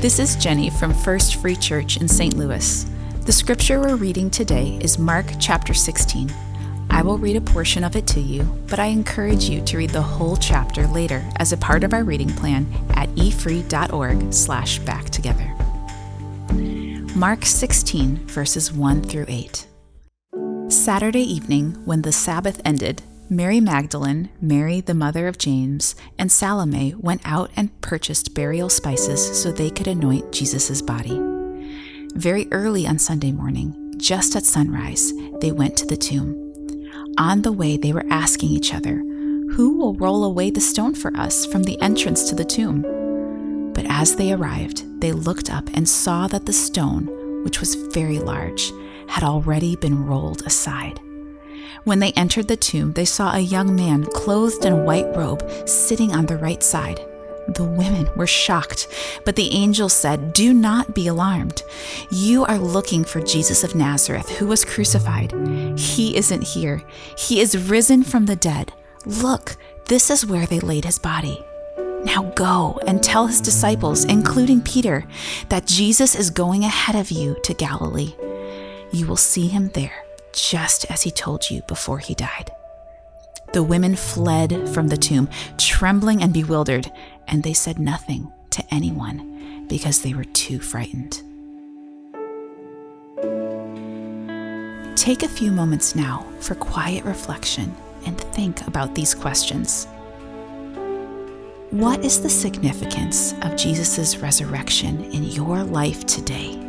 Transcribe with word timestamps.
This 0.00 0.18
is 0.18 0.36
Jenny 0.36 0.68
from 0.68 0.92
First 0.92 1.36
Free 1.36 1.56
Church 1.56 1.96
in 1.96 2.06
St. 2.06 2.36
Louis. 2.36 2.84
The 3.22 3.32
scripture 3.32 3.80
we're 3.80 3.96
reading 3.96 4.28
today 4.28 4.78
is 4.82 4.98
Mark 4.98 5.24
chapter 5.40 5.72
16. 5.72 6.30
I 6.90 7.00
will 7.00 7.16
read 7.16 7.34
a 7.34 7.40
portion 7.40 7.82
of 7.82 7.96
it 7.96 8.06
to 8.08 8.20
you, 8.20 8.42
but 8.68 8.78
I 8.78 8.86
encourage 8.86 9.48
you 9.48 9.62
to 9.64 9.78
read 9.78 9.90
the 9.90 10.02
whole 10.02 10.36
chapter 10.36 10.86
later 10.86 11.24
as 11.36 11.52
a 11.52 11.56
part 11.56 11.82
of 11.82 11.94
our 11.94 12.04
reading 12.04 12.28
plan 12.28 12.66
at 12.90 13.08
efree.org 13.16 14.34
slash 14.34 14.78
back 14.80 15.06
together. 15.06 15.50
Mark 17.16 17.46
16, 17.46 18.26
verses 18.26 18.70
1 18.70 19.02
through 19.02 19.24
8. 19.28 19.66
Saturday 20.68 21.22
evening, 21.22 21.72
when 21.86 22.02
the 22.02 22.12
Sabbath 22.12 22.60
ended, 22.66 23.00
Mary 23.28 23.60
Magdalene, 23.60 24.28
Mary 24.40 24.80
the 24.80 24.94
mother 24.94 25.26
of 25.26 25.36
James, 25.36 25.96
and 26.16 26.30
Salome 26.30 26.94
went 26.96 27.20
out 27.24 27.50
and 27.56 27.80
purchased 27.80 28.34
burial 28.34 28.68
spices 28.68 29.42
so 29.42 29.50
they 29.50 29.68
could 29.68 29.88
anoint 29.88 30.30
Jesus' 30.30 30.80
body. 30.80 31.20
Very 32.14 32.46
early 32.52 32.86
on 32.86 33.00
Sunday 33.00 33.32
morning, 33.32 33.92
just 33.96 34.36
at 34.36 34.44
sunrise, 34.44 35.12
they 35.40 35.50
went 35.50 35.76
to 35.76 35.86
the 35.86 35.96
tomb. 35.96 36.40
On 37.18 37.42
the 37.42 37.50
way, 37.50 37.76
they 37.76 37.92
were 37.92 38.06
asking 38.10 38.50
each 38.50 38.72
other, 38.72 38.98
Who 39.54 39.76
will 39.76 39.94
roll 39.94 40.22
away 40.22 40.50
the 40.50 40.60
stone 40.60 40.94
for 40.94 41.14
us 41.16 41.46
from 41.46 41.64
the 41.64 41.80
entrance 41.82 42.28
to 42.28 42.36
the 42.36 42.44
tomb? 42.44 42.82
But 43.72 43.86
as 43.88 44.14
they 44.14 44.32
arrived, 44.34 45.00
they 45.00 45.10
looked 45.10 45.50
up 45.50 45.68
and 45.74 45.88
saw 45.88 46.28
that 46.28 46.46
the 46.46 46.52
stone, 46.52 47.42
which 47.42 47.58
was 47.58 47.74
very 47.74 48.20
large, 48.20 48.70
had 49.08 49.24
already 49.24 49.74
been 49.74 50.06
rolled 50.06 50.42
aside. 50.46 51.00
When 51.84 52.00
they 52.00 52.12
entered 52.12 52.48
the 52.48 52.56
tomb, 52.56 52.92
they 52.92 53.04
saw 53.04 53.34
a 53.34 53.40
young 53.40 53.76
man 53.76 54.04
clothed 54.04 54.64
in 54.64 54.72
a 54.72 54.82
white 54.82 55.16
robe 55.16 55.48
sitting 55.68 56.12
on 56.12 56.26
the 56.26 56.36
right 56.36 56.62
side. 56.62 57.00
The 57.48 57.64
women 57.64 58.08
were 58.16 58.26
shocked, 58.26 58.88
but 59.24 59.36
the 59.36 59.52
angel 59.52 59.88
said, 59.88 60.32
Do 60.32 60.52
not 60.52 60.94
be 60.94 61.06
alarmed. 61.06 61.62
You 62.10 62.44
are 62.44 62.58
looking 62.58 63.04
for 63.04 63.20
Jesus 63.20 63.62
of 63.62 63.76
Nazareth, 63.76 64.28
who 64.30 64.48
was 64.48 64.64
crucified. 64.64 65.32
He 65.78 66.16
isn't 66.16 66.42
here, 66.42 66.82
he 67.16 67.40
is 67.40 67.68
risen 67.68 68.02
from 68.02 68.26
the 68.26 68.36
dead. 68.36 68.72
Look, 69.04 69.56
this 69.84 70.10
is 70.10 70.26
where 70.26 70.46
they 70.46 70.58
laid 70.58 70.84
his 70.84 70.98
body. 70.98 71.44
Now 72.02 72.32
go 72.34 72.80
and 72.86 73.02
tell 73.02 73.28
his 73.28 73.40
disciples, 73.40 74.04
including 74.04 74.60
Peter, 74.62 75.04
that 75.48 75.66
Jesus 75.66 76.16
is 76.16 76.30
going 76.30 76.64
ahead 76.64 76.96
of 76.96 77.10
you 77.10 77.36
to 77.44 77.54
Galilee. 77.54 78.14
You 78.92 79.06
will 79.06 79.16
see 79.16 79.46
him 79.46 79.68
there 79.68 80.05
just 80.36 80.90
as 80.90 81.02
he 81.02 81.10
told 81.10 81.50
you 81.50 81.62
before 81.62 81.98
he 81.98 82.14
died. 82.14 82.50
The 83.52 83.62
women 83.62 83.96
fled 83.96 84.68
from 84.68 84.88
the 84.88 84.96
tomb, 84.96 85.28
trembling 85.56 86.22
and 86.22 86.32
bewildered, 86.32 86.90
and 87.26 87.42
they 87.42 87.54
said 87.54 87.78
nothing 87.78 88.30
to 88.50 88.64
anyone 88.70 89.66
because 89.68 90.02
they 90.02 90.14
were 90.14 90.24
too 90.24 90.58
frightened. 90.58 91.22
Take 94.96 95.22
a 95.22 95.28
few 95.28 95.52
moments 95.52 95.94
now 95.94 96.26
for 96.40 96.54
quiet 96.54 97.04
reflection 97.04 97.74
and 98.04 98.20
think 98.20 98.66
about 98.66 98.94
these 98.94 99.14
questions. 99.14 99.86
What 101.70 102.04
is 102.04 102.22
the 102.22 102.30
significance 102.30 103.32
of 103.42 103.56
Jesus' 103.56 104.18
resurrection 104.18 105.04
in 105.12 105.24
your 105.24 105.62
life 105.62 106.06
today? 106.06 106.65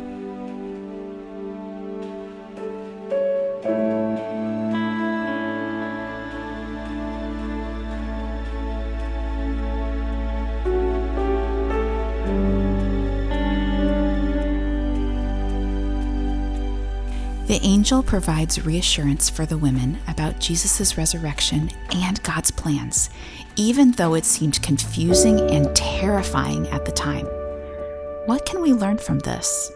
The 17.58 17.66
angel 17.66 18.04
provides 18.04 18.64
reassurance 18.64 19.28
for 19.28 19.44
the 19.44 19.58
women 19.58 19.98
about 20.06 20.38
Jesus' 20.38 20.96
resurrection 20.96 21.72
and 21.90 22.22
God's 22.22 22.52
plans, 22.52 23.10
even 23.56 23.90
though 23.90 24.14
it 24.14 24.24
seemed 24.24 24.62
confusing 24.62 25.40
and 25.50 25.74
terrifying 25.74 26.68
at 26.68 26.84
the 26.84 26.92
time. 26.92 27.26
What 28.26 28.46
can 28.46 28.62
we 28.62 28.72
learn 28.72 28.98
from 28.98 29.18
this? 29.18 29.72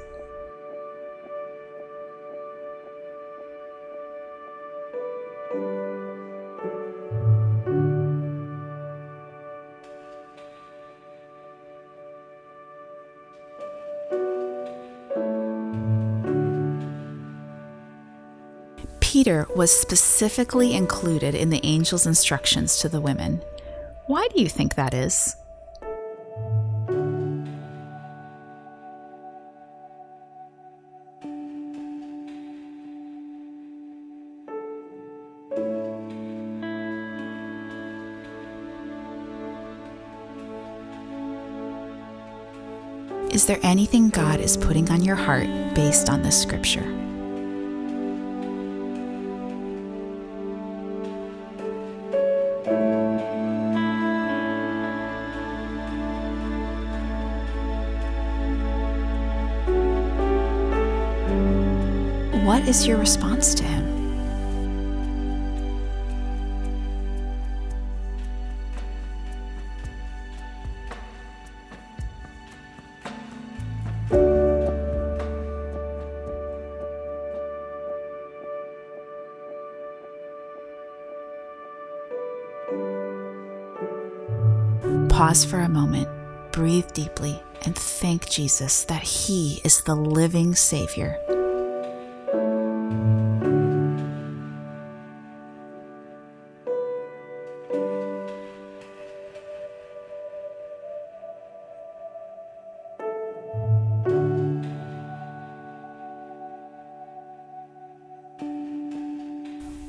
Peter 19.12 19.46
was 19.54 19.70
specifically 19.70 20.74
included 20.74 21.34
in 21.34 21.50
the 21.50 21.62
angel's 21.62 22.06
instructions 22.06 22.78
to 22.78 22.88
the 22.88 22.98
women. 22.98 23.42
Why 24.06 24.26
do 24.34 24.40
you 24.40 24.48
think 24.48 24.74
that 24.76 24.94
is? 24.94 25.36
Is 43.30 43.44
there 43.44 43.60
anything 43.62 44.08
God 44.08 44.40
is 44.40 44.56
putting 44.56 44.90
on 44.90 45.04
your 45.04 45.16
heart 45.16 45.48
based 45.74 46.08
on 46.08 46.22
this 46.22 46.40
scripture? 46.40 47.11
What 62.42 62.66
is 62.66 62.88
your 62.88 62.98
response 62.98 63.54
to 63.54 63.62
him? 63.62 64.02
Pause 85.08 85.44
for 85.44 85.60
a 85.60 85.68
moment, 85.68 86.08
breathe 86.50 86.92
deeply, 86.92 87.40
and 87.64 87.76
thank 87.76 88.28
Jesus 88.28 88.82
that 88.86 89.02
He 89.02 89.60
is 89.62 89.82
the 89.82 89.94
living 89.94 90.56
Savior. 90.56 91.21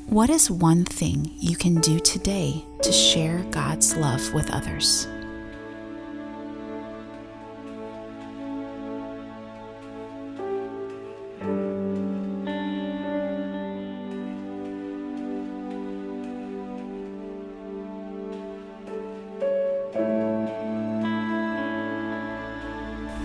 What 0.08 0.30
is 0.30 0.52
one 0.52 0.84
thing 0.84 1.32
you 1.40 1.56
can 1.56 1.76
do 1.76 1.98
today 1.98 2.66
to 2.82 2.92
share 2.92 3.40
God's 3.52 3.96
love 3.96 4.34
with 4.34 4.52
others? 4.52 5.08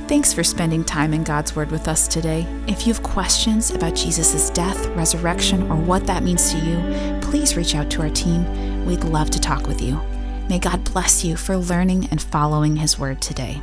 Thanks 0.09 0.33
for 0.33 0.43
spending 0.43 0.85
time 0.85 1.13
in 1.13 1.23
God's 1.23 1.55
Word 1.55 1.71
with 1.71 1.87
us 1.87 2.09
today. 2.09 2.47
If 2.67 2.87
you 2.87 2.95
have 2.95 3.03
questions 3.03 3.73
about 3.73 3.95
Jesus' 3.95 4.49
death, 4.49 4.87
resurrection, 4.97 5.71
or 5.71 5.77
what 5.77 6.07
that 6.07 6.23
means 6.23 6.51
to 6.51 6.59
you, 6.59 7.21
please 7.21 7.59
reach 7.59 7.75
out 7.75 7.91
to 7.91 8.01
our 8.01 8.09
team. 8.09 8.87
We'd 8.87 9.05
love 9.05 9.29
to 9.29 9.39
talk 9.39 9.67
with 9.67 9.83
you. 9.83 10.01
May 10.49 10.61
God 10.61 10.83
bless 10.83 11.25
you 11.25 11.37
for 11.37 11.59
learning 11.59 12.09
and 12.11 12.23
following 12.23 12.77
His 12.77 12.99
Word 12.99 13.21
today. 13.21 13.61